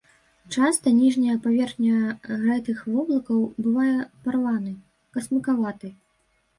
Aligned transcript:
Часта 0.53 0.93
ніжняя 0.99 1.35
паверхня 1.43 1.99
гэтых 2.47 2.83
воблакаў 2.95 3.39
бывае 3.69 3.93
парванай, 4.27 4.75
касмыкаватай. 5.17 5.99